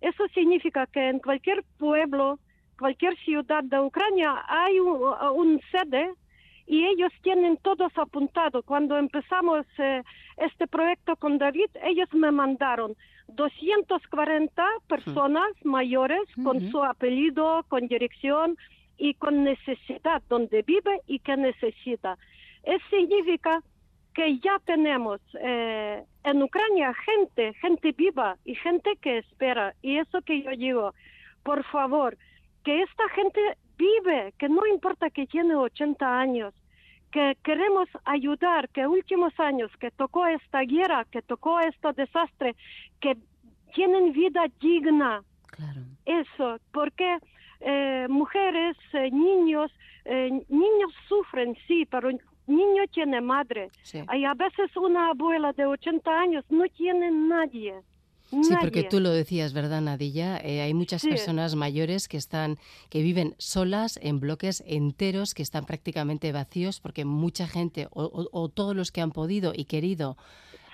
eso 0.00 0.26
significa 0.28 0.86
que 0.86 1.08
en 1.08 1.18
cualquier 1.18 1.62
pueblo, 1.78 2.38
cualquier 2.78 3.16
ciudad 3.18 3.62
de 3.62 3.80
Ucrania 3.80 4.42
hay 4.48 4.78
un, 4.78 5.60
sede 5.70 6.14
y 6.66 6.86
ellos 6.86 7.12
tienen 7.22 7.58
todos 7.58 7.92
apuntado. 7.98 8.62
Cuando 8.62 8.96
empezamos 8.96 9.66
eh, 9.78 10.02
este 10.38 10.66
proyecto 10.66 11.16
con 11.16 11.36
David, 11.36 11.68
ellos 11.82 12.08
me 12.14 12.30
mandaron 12.30 12.94
240 13.28 14.64
personas 14.88 15.50
mayores 15.64 16.22
con 16.42 16.70
su 16.70 16.82
apellido, 16.82 17.64
con 17.68 17.86
dirección 17.86 18.56
y 18.96 19.14
con 19.14 19.44
necesidad, 19.44 20.22
donde 20.28 20.62
vive 20.62 21.00
y 21.06 21.18
qué 21.18 21.36
necesita. 21.36 22.16
Eso 22.62 22.84
significa 22.90 23.62
que 24.14 24.38
ya 24.38 24.58
tenemos 24.64 25.20
eh, 25.40 26.04
en 26.24 26.42
Ucrania 26.42 26.92
gente, 26.94 27.54
gente 27.54 27.92
viva 27.92 28.36
y 28.44 28.54
gente 28.54 28.96
que 29.00 29.18
espera. 29.18 29.74
Y 29.82 29.98
eso 29.98 30.20
que 30.22 30.42
yo 30.42 30.50
digo, 30.50 30.94
por 31.42 31.64
favor, 31.64 32.16
que 32.64 32.82
esta 32.82 33.08
gente 33.10 33.40
vive, 33.78 34.34
que 34.38 34.48
no 34.48 34.66
importa 34.66 35.10
que 35.10 35.26
tiene 35.26 35.54
80 35.54 36.18
años, 36.18 36.54
que 37.12 37.36
queremos 37.42 37.88
ayudar, 38.04 38.68
que 38.68 38.86
últimos 38.86 39.38
años 39.38 39.70
que 39.80 39.90
tocó 39.90 40.26
esta 40.26 40.60
guerra, 40.60 41.04
que 41.10 41.22
tocó 41.22 41.60
este 41.60 41.92
desastre, 41.92 42.54
que 43.00 43.16
tienen 43.74 44.12
vida 44.12 44.44
digna. 44.60 45.22
Claro. 45.46 45.80
Eso, 46.04 46.58
porque 46.72 47.18
eh, 47.60 48.06
mujeres, 48.08 48.76
eh, 48.92 49.10
niños, 49.10 49.72
niños 50.48 50.92
sufren, 51.08 51.56
sí, 51.68 51.86
pero 51.88 52.10
niño 52.50 52.82
tiene 52.92 53.20
madre. 53.20 53.70
Hay 54.08 54.24
a 54.24 54.34
veces 54.34 54.76
una 54.76 55.10
abuela 55.10 55.52
de 55.52 55.66
80 55.66 56.10
años 56.10 56.44
no 56.50 56.64
tiene 56.76 57.10
nadie. 57.10 57.74
Sí, 58.30 58.54
porque 58.60 58.84
tú 58.84 59.00
lo 59.00 59.10
decías, 59.10 59.52
¿verdad, 59.52 59.80
Nadilla? 59.80 60.38
Eh, 60.38 60.60
hay 60.60 60.72
muchas 60.72 61.02
personas 61.02 61.56
mayores 61.56 62.06
que 62.06 62.16
están, 62.16 62.58
que 62.88 63.02
viven 63.02 63.34
solas 63.38 63.98
en 64.02 64.20
bloques 64.20 64.62
enteros 64.66 65.34
que 65.34 65.42
están 65.42 65.64
prácticamente 65.64 66.30
vacíos 66.30 66.78
porque 66.78 67.04
mucha 67.04 67.48
gente 67.48 67.88
o, 67.90 68.48
todos 68.48 68.76
los 68.76 68.92
que 68.92 69.00
han 69.00 69.10
podido 69.10 69.52
y 69.54 69.64
querido 69.64 70.16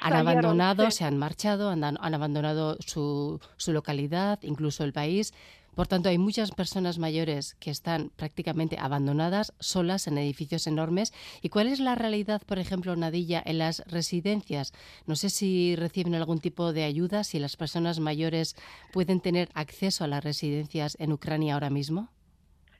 han 0.02 0.12
abandonado, 0.12 0.90
se 0.90 1.04
han 1.04 1.16
marchado, 1.16 1.70
han, 1.70 1.82
han 1.82 2.14
abandonado 2.14 2.76
su, 2.80 3.40
su 3.56 3.72
localidad, 3.72 4.38
incluso 4.42 4.84
el 4.84 4.92
país. 4.92 5.32
Por 5.76 5.86
tanto, 5.86 6.08
hay 6.08 6.16
muchas 6.16 6.52
personas 6.52 6.98
mayores 6.98 7.54
que 7.56 7.70
están 7.70 8.08
prácticamente 8.16 8.78
abandonadas, 8.80 9.52
solas 9.60 10.06
en 10.06 10.16
edificios 10.16 10.66
enormes. 10.66 11.12
¿Y 11.42 11.50
cuál 11.50 11.66
es 11.66 11.80
la 11.80 11.94
realidad, 11.94 12.40
por 12.46 12.58
ejemplo, 12.58 12.96
Nadilla, 12.96 13.42
en 13.44 13.58
las 13.58 13.84
residencias? 13.86 14.72
No 15.06 15.16
sé 15.16 15.28
si 15.28 15.76
reciben 15.76 16.14
algún 16.14 16.40
tipo 16.40 16.72
de 16.72 16.84
ayuda, 16.84 17.24
si 17.24 17.38
las 17.38 17.58
personas 17.58 18.00
mayores 18.00 18.56
pueden 18.90 19.20
tener 19.20 19.50
acceso 19.52 20.04
a 20.04 20.06
las 20.06 20.24
residencias 20.24 20.96
en 20.98 21.12
Ucrania 21.12 21.52
ahora 21.52 21.68
mismo. 21.68 22.08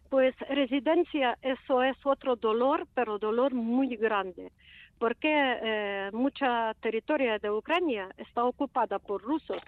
Pues 0.08 0.34
residencia, 0.48 1.36
eso 1.42 1.82
es 1.82 1.98
otro 2.02 2.36
dolor, 2.36 2.86
pero 2.94 3.18
dolor 3.18 3.52
muy 3.52 3.94
grande, 3.96 4.52
porque 4.98 5.28
eh, 5.30 6.10
mucha 6.14 6.72
territorio 6.80 7.38
de 7.38 7.50
Ucrania 7.50 8.08
está 8.16 8.42
ocupada 8.44 8.98
por 8.98 9.20
rusos 9.20 9.60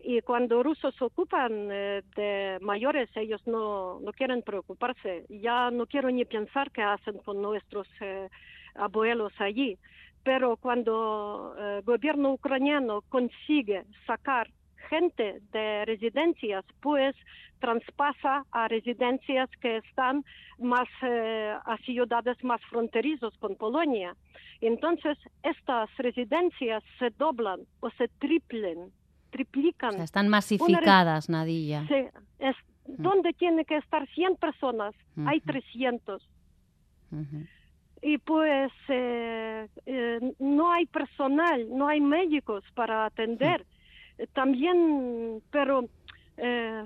y 0.00 0.20
cuando 0.20 0.62
rusos 0.62 1.00
ocupan 1.00 1.68
eh, 1.70 2.02
de 2.14 2.58
mayores, 2.60 3.08
ellos 3.16 3.44
no, 3.46 3.98
no 4.00 4.12
quieren 4.12 4.42
preocuparse. 4.42 5.24
Ya 5.28 5.70
no 5.70 5.86
quiero 5.86 6.10
ni 6.10 6.24
pensar 6.24 6.70
qué 6.70 6.82
hacen 6.82 7.18
con 7.18 7.42
nuestros 7.42 7.88
eh, 8.00 8.28
abuelos 8.74 9.32
allí. 9.38 9.78
Pero 10.22 10.56
cuando 10.58 11.54
el 11.58 11.78
eh, 11.78 11.82
gobierno 11.84 12.32
ucraniano 12.32 13.02
consigue 13.08 13.84
sacar 14.06 14.50
gente 14.88 15.40
de 15.50 15.84
residencias, 15.84 16.64
pues 16.80 17.16
traspasa 17.58 18.44
a 18.52 18.68
residencias 18.68 19.50
que 19.60 19.78
están 19.78 20.24
más 20.58 20.86
a 21.02 21.76
ciudades 21.84 22.36
más 22.44 22.60
fronterizos 22.70 23.36
con 23.38 23.56
Polonia. 23.56 24.14
Entonces, 24.60 25.18
estas 25.42 25.88
residencias 25.96 26.84
se 26.98 27.10
doblan 27.10 27.60
o 27.80 27.90
se 27.90 28.06
triplen 28.20 28.92
triplican. 29.36 30.00
están 30.00 30.28
masificadas, 30.28 31.28
Nadilla. 31.28 31.86
Sí, 31.88 32.06
es 32.38 32.56
donde 32.86 33.32
tiene 33.34 33.64
que 33.64 33.76
estar 33.76 34.08
100 34.08 34.36
personas, 34.36 34.94
hay 35.26 35.40
300. 35.40 36.22
Y 38.02 38.18
pues 38.18 38.72
eh, 38.88 39.68
eh, 39.86 40.34
no 40.38 40.72
hay 40.72 40.86
personal, 40.86 41.66
no 41.70 41.88
hay 41.88 42.00
médicos 42.00 42.64
para 42.74 43.06
atender. 43.06 43.66
También, 44.32 45.42
pero 45.50 45.88
eh, 46.36 46.84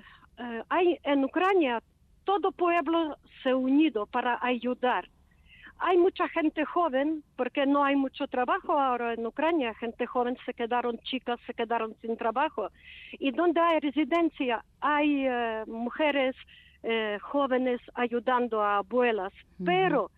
hay 0.69 0.99
en 1.05 1.25
Ucrania 1.25 1.83
todo 2.25 2.53
pueblo 2.53 3.17
se 3.43 3.51
ha 3.51 3.57
unido 3.57 4.07
para 4.07 4.39
ayudar 4.43 5.09
hay 5.81 5.97
mucha 5.97 6.29
gente 6.29 6.65
joven, 6.65 7.25
porque 7.37 7.65
no 7.67 7.83
hay 7.85 7.97
mucho 7.97 8.27
trabajo 8.29 8.79
ahora 8.79 9.15
en 9.15 9.27
Ucrania, 9.27 9.75
gente 9.75 10.07
joven 10.07 10.37
se 10.45 10.53
quedaron, 10.53 10.99
chicas 10.99 11.41
se 11.47 11.55
quedaron 11.55 11.95
sin 12.03 12.17
trabajo. 12.17 12.69
Y 13.19 13.31
donde 13.31 13.61
hay 13.61 13.81
residencia, 13.81 14.63
hay 14.81 15.27
eh, 15.27 15.65
mujeres 15.67 16.37
eh, 16.83 17.19
jóvenes 17.23 17.81
ayudando 17.95 18.63
a 18.63 18.79
abuelas, 18.79 19.33
pero 19.65 20.11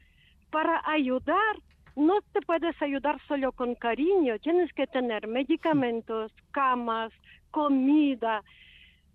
para 0.51 0.83
ayudar, 0.85 1.57
no 1.95 2.21
te 2.33 2.41
puedes 2.41 2.81
ayudar 2.83 3.21
solo 3.29 3.53
con 3.53 3.77
cariño, 3.77 4.39
tienes 4.41 4.73
que 4.73 4.87
tener 4.89 5.29
medicamentos, 5.29 6.33
camas, 6.51 7.13
comida. 7.53 8.43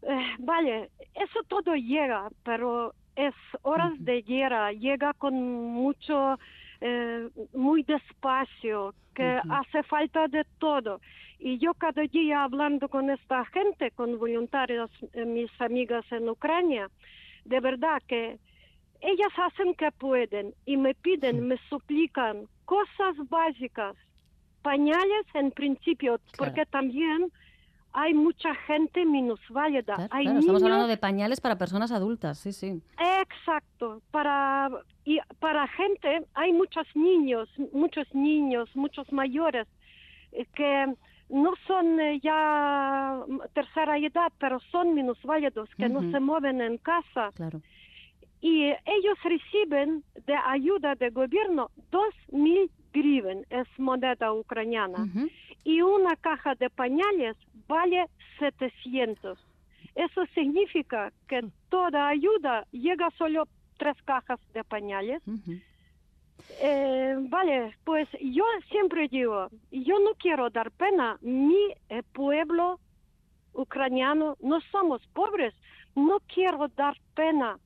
Eh, 0.01 0.35
vale, 0.39 0.91
eso 1.13 1.39
todo 1.47 1.75
llega, 1.75 2.29
pero 2.43 2.93
es 3.17 3.33
horas 3.63 3.93
de 3.97 4.21
guerra, 4.21 4.71
llega 4.71 5.13
con 5.13 5.33
mucho, 5.33 6.39
eh, 6.79 7.27
muy 7.53 7.83
despacio, 7.83 8.93
que 9.15 9.39
hace 9.49 9.81
falta 9.83 10.27
de 10.27 10.45
todo. 10.59 11.01
Y 11.39 11.57
yo 11.57 11.73
cada 11.73 12.03
día 12.03 12.43
hablando 12.43 12.87
con 12.87 13.09
esta 13.09 13.43
gente, 13.45 13.89
con 13.91 14.19
voluntarios, 14.19 14.91
eh, 15.13 15.25
mis 15.25 15.49
amigas 15.59 16.05
en 16.11 16.29
Ucrania, 16.29 16.89
de 17.45 17.59
verdad 17.59 18.01
que 18.07 18.37
ellas 19.01 19.33
hacen 19.37 19.73
que 19.73 19.91
pueden 19.91 20.53
y 20.65 20.77
me 20.77 20.93
piden, 20.93 21.47
me 21.47 21.57
suplican 21.69 22.47
cosas 22.65 23.15
básicas, 23.29 23.95
pañales 24.61 25.25
en 25.33 25.51
principio, 25.51 26.19
porque 26.37 26.65
también 26.67 27.31
hay 27.93 28.13
mucha 28.13 28.53
gente 28.67 29.05
minusválida. 29.05 30.07
hay 30.11 30.27
estamos 30.27 30.63
hablando 30.63 30.87
de 30.87 30.97
pañales 30.97 31.41
para 31.41 31.57
personas 31.57 31.91
adultas, 31.91 32.37
sí, 32.37 32.53
sí. 32.53 32.81
Exacto. 33.21 34.01
Para, 34.11 34.69
y 35.05 35.19
para 35.39 35.67
gente, 35.67 36.25
hay 36.33 36.53
muchos 36.53 36.87
niños, 36.95 37.49
muchos 37.73 38.07
niños, 38.13 38.69
muchos 38.75 39.11
mayores 39.11 39.67
eh, 40.31 40.45
que 40.53 40.93
no 41.29 41.53
son 41.65 41.99
eh, 41.99 42.19
ya 42.23 43.19
tercera 43.53 43.97
edad, 43.97 44.31
pero 44.39 44.59
son 44.71 44.93
minusválidos 44.93 45.69
que 45.75 45.89
no 45.89 46.11
se 46.11 46.19
mueven 46.19 46.61
en 46.61 46.77
casa. 46.77 47.31
Claro. 47.35 47.61
Y 48.41 48.65
ellos 48.65 49.17
reciben 49.23 50.03
de 50.25 50.35
ayuda 50.35 50.95
del 50.95 51.11
gobierno 51.11 51.71
2.000 51.91 52.69
griven, 52.93 53.45
es 53.49 53.67
moneda 53.77 54.33
ucraniana. 54.33 55.07
Y 55.63 55.81
una 55.81 56.15
caja 56.15 56.55
de 56.55 56.69
pañales 56.69 57.35
vale 57.67 58.07
700. 58.39 59.37
Eso 59.95 60.25
significa 60.35 61.11
que 61.27 61.41
toda 61.69 62.07
ayuda 62.07 62.65
llega 62.71 63.09
solo 63.17 63.47
tres 63.77 63.97
cajas 64.03 64.39
de 64.53 64.63
pañales. 64.63 65.21
Eh, 66.61 67.15
vale, 67.29 67.75
pues 67.83 68.07
yo 68.21 68.43
siempre 68.69 69.07
digo, 69.07 69.49
yo 69.71 69.99
no 69.99 70.11
quiero 70.19 70.49
dar 70.49 70.71
pena. 70.71 71.17
Mi 71.21 71.73
eh, 71.89 72.03
pueblo 72.13 72.79
ucraniano 73.53 74.37
no 74.41 74.61
somos 74.71 75.01
pobres. 75.13 75.53
No 75.95 76.19
quiero 76.33 76.67
dar 76.69 76.95
pena. 77.15 77.57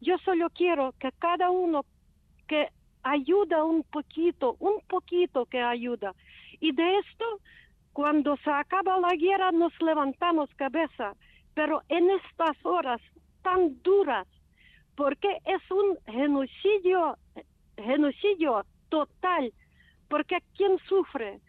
Yo 0.00 0.18
solo 0.18 0.48
quiero 0.50 0.94
que 0.98 1.10
cada 1.18 1.50
uno 1.50 1.84
que 2.46 2.68
ayuda 3.02 3.64
un 3.64 3.82
poquito, 3.84 4.56
un 4.60 4.80
poquito 4.88 5.46
que 5.46 5.60
ayuda. 5.60 6.14
Y 6.60 6.72
de 6.72 6.98
esto, 6.98 7.40
cuando 7.92 8.36
se 8.38 8.50
acaba 8.50 8.98
la 9.00 9.14
guerra, 9.16 9.52
nos 9.52 9.72
levantamos 9.80 10.48
cabeza. 10.54 11.14
Pero 11.54 11.82
en 11.88 12.10
estas 12.10 12.56
horas 12.64 13.00
tan 13.42 13.82
duras, 13.82 14.26
porque 14.96 15.38
es 15.44 15.62
un 15.70 15.96
genocidio, 16.06 17.16
genocidio 17.76 18.64
total, 18.88 19.52
porque 20.08 20.38
¿quién 20.56 20.78
sufre? 20.88 21.40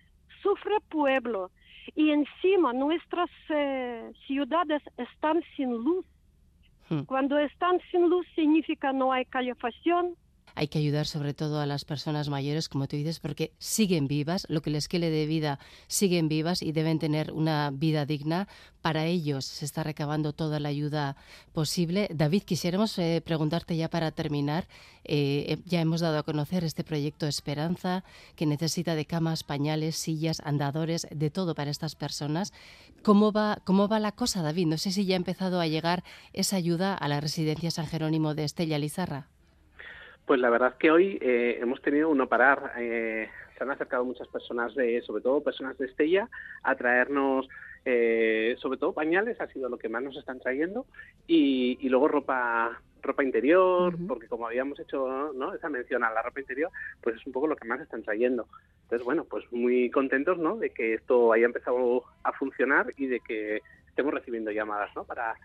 Sufre 0.41 0.77
pueblo. 0.89 1.51
Y 1.95 2.11
encima 2.11 2.73
nuestras 2.73 3.29
eh, 3.49 4.11
ciudades 4.27 4.81
están 4.97 5.41
sin 5.55 5.71
luz. 5.71 6.05
Hmm. 6.89 7.01
Cuando 7.03 7.37
están 7.37 7.79
sin 7.91 8.09
luz 8.09 8.25
significa 8.35 8.91
no 8.91 9.13
hay 9.13 9.25
calefacción, 9.25 10.15
Hay 10.55 10.67
que 10.67 10.79
ayudar 10.79 11.05
sobre 11.05 11.33
todo 11.33 11.59
a 11.59 11.65
las 11.65 11.85
personas 11.85 12.29
mayores, 12.29 12.69
como 12.69 12.87
tú 12.87 12.95
dices, 12.95 13.19
porque 13.19 13.53
siguen 13.57 14.07
vivas, 14.07 14.45
lo 14.49 14.61
que 14.61 14.69
les 14.69 14.87
quede 14.87 15.09
de 15.09 15.25
vida 15.25 15.59
siguen 15.87 16.27
vivas 16.27 16.61
y 16.61 16.71
deben 16.71 16.99
tener 16.99 17.31
una 17.31 17.71
vida 17.71 18.05
digna. 18.05 18.47
Para 18.81 19.05
ellos 19.05 19.45
se 19.45 19.65
está 19.65 19.83
recabando 19.83 20.31
toda 20.33 20.59
la 20.59 20.69
ayuda 20.69 21.17
posible. 21.53 22.07
David, 22.13 22.43
quisiéramos 22.43 22.97
eh, 22.97 23.21
preguntarte 23.25 23.75
ya 23.75 23.89
para 23.89 24.11
terminar, 24.11 24.67
eh, 25.03 25.57
ya 25.65 25.81
hemos 25.81 26.01
dado 26.01 26.17
a 26.17 26.23
conocer 26.23 26.63
este 26.63 26.83
proyecto 26.83 27.27
Esperanza, 27.27 28.03
que 28.35 28.45
necesita 28.45 28.95
de 28.95 29.05
camas, 29.05 29.43
pañales, 29.43 29.95
sillas, 29.95 30.41
andadores, 30.45 31.07
de 31.11 31.29
todo 31.29 31.55
para 31.55 31.71
estas 31.71 31.95
personas. 31.95 32.53
¿Cómo 33.03 33.31
va, 33.31 33.61
¿Cómo 33.63 33.87
va 33.87 33.99
la 33.99 34.11
cosa, 34.11 34.41
David? 34.41 34.67
No 34.67 34.77
sé 34.77 34.91
si 34.91 35.05
ya 35.05 35.15
ha 35.15 35.17
empezado 35.17 35.61
a 35.61 35.67
llegar 35.67 36.03
esa 36.33 36.57
ayuda 36.57 36.93
a 36.93 37.07
la 37.07 37.21
residencia 37.21 37.71
San 37.71 37.87
Jerónimo 37.87 38.35
de 38.35 38.43
Estella 38.43 38.77
Lizarra. 38.77 39.27
Pues 40.29 40.39
la 40.41 40.51
verdad 40.51 40.77
que 40.77 40.91
hoy 40.91 41.17
eh, 41.21 41.57
hemos 41.59 41.81
tenido 41.81 42.07
un 42.07 42.19
no 42.19 42.29
parar. 42.29 42.73
Eh, 42.77 43.27
se 43.57 43.63
han 43.63 43.71
acercado 43.71 44.05
muchas 44.05 44.27
personas, 44.27 44.75
de, 44.75 45.01
sobre 45.01 45.23
todo 45.23 45.41
personas 45.41 45.75
de 45.79 45.87
Estella, 45.87 46.29
a 46.61 46.75
traernos, 46.75 47.49
eh, 47.83 48.55
sobre 48.59 48.77
todo 48.77 48.93
pañales, 48.93 49.41
ha 49.41 49.47
sido 49.47 49.69
lo 49.69 49.79
que 49.79 49.89
más 49.89 50.03
nos 50.03 50.15
están 50.15 50.39
trayendo, 50.39 50.85
y, 51.25 51.79
y 51.81 51.89
luego 51.89 52.09
ropa 52.09 52.79
ropa 53.01 53.23
interior, 53.23 53.95
porque 54.07 54.27
como 54.27 54.45
habíamos 54.45 54.79
hecho 54.79 55.31
¿no? 55.33 55.55
esa 55.55 55.69
mención 55.69 56.03
a 56.03 56.11
la 56.11 56.21
ropa 56.21 56.41
interior, 56.41 56.69
pues 57.01 57.15
es 57.15 57.25
un 57.25 57.33
poco 57.33 57.47
lo 57.47 57.55
que 57.55 57.67
más 57.67 57.81
están 57.81 58.03
trayendo. 58.03 58.47
Entonces, 58.83 59.03
bueno, 59.03 59.23
pues 59.23 59.51
muy 59.51 59.89
contentos 59.89 60.37
¿no? 60.37 60.57
de 60.57 60.69
que 60.69 60.93
esto 60.93 61.33
haya 61.33 61.45
empezado 61.45 62.03
a 62.23 62.33
funcionar 62.33 62.93
y 62.97 63.07
de 63.07 63.19
que 63.21 63.61
estemos 63.99 64.13
recibiendo 64.13 64.51
llamadas 64.51 64.89
¿no? 64.95 65.03
para, 65.03 65.35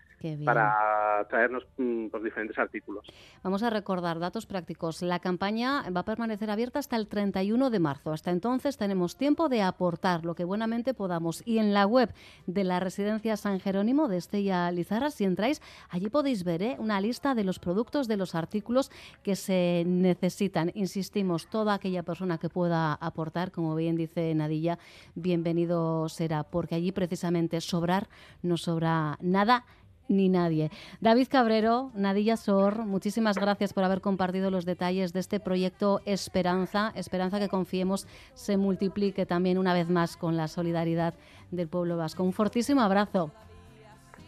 para 0.45 1.27
traernos 1.29 1.67
mm, 1.77 2.07
pues, 2.07 2.23
diferentes 2.23 2.57
artículos. 2.57 3.05
Vamos 3.43 3.63
a 3.63 3.69
recordar 3.69 4.17
datos 4.19 4.45
prácticos. 4.45 5.01
La 5.01 5.19
campaña 5.19 5.89
va 5.89 6.01
a 6.01 6.05
permanecer 6.05 6.49
abierta 6.49 6.79
hasta 6.79 6.95
el 6.95 7.07
31 7.07 7.69
de 7.69 7.79
marzo. 7.79 8.13
Hasta 8.13 8.31
entonces 8.31 8.77
tenemos 8.77 9.17
tiempo 9.17 9.49
de 9.49 9.61
aportar 9.61 10.23
lo 10.23 10.35
que 10.35 10.45
buenamente 10.45 10.93
podamos. 10.93 11.43
Y 11.45 11.57
en 11.57 11.73
la 11.73 11.85
web 11.85 12.13
de 12.47 12.63
la 12.63 12.79
Residencia 12.79 13.35
San 13.35 13.59
Jerónimo 13.59 14.07
de 14.07 14.17
Estella 14.17 14.71
Lizarra, 14.71 15.11
si 15.11 15.25
entráis, 15.25 15.61
allí 15.89 16.09
podéis 16.09 16.45
ver 16.45 16.61
¿eh? 16.61 16.75
una 16.79 17.01
lista 17.01 17.35
de 17.35 17.43
los 17.43 17.59
productos, 17.59 18.07
de 18.07 18.15
los 18.15 18.35
artículos 18.35 18.89
que 19.21 19.35
se 19.35 19.83
necesitan. 19.85 20.71
Insistimos, 20.75 21.47
toda 21.49 21.73
aquella 21.73 22.03
persona 22.03 22.37
que 22.37 22.47
pueda 22.47 22.93
aportar, 22.93 23.51
como 23.51 23.75
bien 23.75 23.97
dice 23.97 24.33
Nadilla, 24.33 24.79
bienvenido 25.13 26.07
será, 26.07 26.43
porque 26.43 26.75
allí 26.75 26.93
precisamente 26.93 27.59
sobrar 27.59 28.07
no 28.45 28.57
sobra 28.57 29.17
nada 29.21 29.65
ni 30.07 30.29
nadie. 30.29 30.69
David 31.01 31.27
Cabrero, 31.29 31.91
Nadilla 31.95 32.37
Sor, 32.37 32.85
muchísimas 32.85 33.37
gracias 33.37 33.73
por 33.73 33.83
haber 33.83 34.01
compartido 34.01 34.51
los 34.51 34.65
detalles 34.65 35.13
de 35.13 35.19
este 35.19 35.39
proyecto 35.39 36.01
Esperanza, 36.05 36.91
Esperanza 36.95 37.39
que 37.39 37.49
confiemos 37.49 38.07
se 38.33 38.57
multiplique 38.57 39.25
también 39.25 39.57
una 39.57 39.73
vez 39.73 39.89
más 39.89 40.17
con 40.17 40.37
la 40.37 40.47
solidaridad 40.47 41.15
del 41.51 41.67
pueblo 41.67 41.97
vasco. 41.97 42.23
Un 42.23 42.33
fortísimo 42.33 42.81
abrazo. 42.81 43.31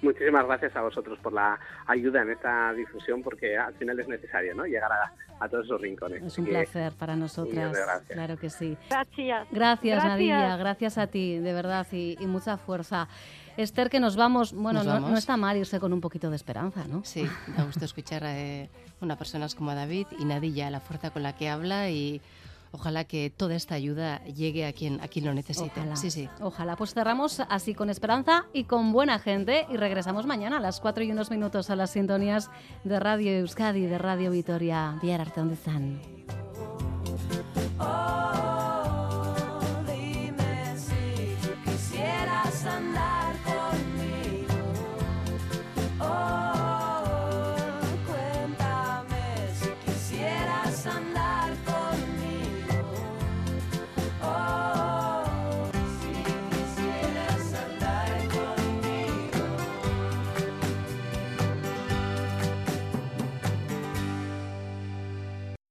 Muchísimas 0.01 0.45
gracias 0.45 0.75
a 0.75 0.81
vosotros 0.81 1.17
por 1.19 1.33
la 1.33 1.59
ayuda 1.87 2.21
en 2.21 2.29
esta 2.29 2.71
difusión, 2.73 3.23
porque 3.23 3.57
al 3.57 3.73
final 3.75 3.99
es 3.99 4.07
necesario 4.07 4.53
¿no? 4.53 4.65
llegar 4.65 4.91
a, 4.91 5.11
a 5.39 5.49
todos 5.49 5.65
esos 5.65 5.81
rincones. 5.81 6.21
Es 6.21 6.37
un 6.37 6.45
placer 6.45 6.93
para 6.93 7.15
nosotras. 7.15 7.75
Claro 8.07 8.37
que 8.37 8.51
sí. 8.51 8.77
Gracias. 8.89 9.47
Gracias, 9.51 9.95
Gracias. 9.95 10.03
Nadilla, 10.03 10.57
gracias 10.57 10.97
a 10.99 11.07
ti, 11.07 11.39
de 11.39 11.51
verdad, 11.51 11.87
y, 11.91 12.15
y 12.19 12.27
mucha 12.27 12.57
fuerza. 12.57 13.07
Esther, 13.57 13.89
que 13.89 13.99
nos 13.99 14.15
vamos, 14.15 14.53
bueno, 14.53 14.83
Nos 14.83 15.01
no- 15.01 15.17
está 15.17 15.35
mal 15.37 15.57
irse 15.57 15.79
con 15.79 15.91
un 15.93 15.99
poquito 16.01 16.29
de 16.29 16.35
esperanza, 16.35 16.85
¿no? 16.87 17.01
Sí, 17.03 17.27
da 17.57 17.63
gusto 17.63 17.83
escuchar 17.85 18.23
a 18.23 18.37
eh, 18.37 18.69
una 19.01 19.17
personas 19.17 19.55
como 19.55 19.73
David 19.73 20.07
y 20.19 20.25
Nadilla, 20.25 20.69
la 20.69 20.79
fuerza 20.79 21.09
con 21.09 21.23
la 21.23 21.33
que 21.35 21.49
habla 21.49 21.89
y 21.89 22.21
ojalá 22.71 23.05
que 23.05 23.31
toda 23.35 23.55
esta 23.55 23.75
ayuda 23.75 24.23
llegue 24.25 24.65
a 24.67 24.73
quien, 24.73 25.01
a 25.01 25.07
quien 25.07 25.25
lo 25.25 25.33
necesite. 25.33 25.79
Ojalá. 25.79 25.95
Sí, 25.95 26.11
sí. 26.11 26.29
Ojalá. 26.41 26.75
Pues 26.75 26.93
cerramos 26.93 27.39
así 27.49 27.73
con 27.73 27.89
esperanza 27.89 28.45
y 28.53 28.65
con 28.65 28.91
buena 28.91 29.17
gente 29.19 29.65
y 29.71 29.77
regresamos 29.77 30.25
mañana 30.25 30.57
a 30.57 30.61
las 30.61 30.79
4 30.79 31.03
y 31.03 31.11
unos 31.11 31.31
minutos 31.31 31.69
a 31.69 31.75
las 31.75 31.91
sintonías 31.91 32.51
de 32.83 32.99
Radio 32.99 33.31
Euskadi, 33.31 33.85
de 33.87 33.97
Radio 33.97 34.29
Vitoria. 34.31 34.99
Bihar 35.01 35.21
arte, 35.21 35.39
¿dónde 35.39 35.55
están? 35.55 35.99